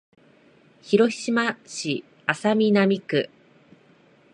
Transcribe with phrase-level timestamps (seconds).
[0.81, 3.29] 広島市安佐南区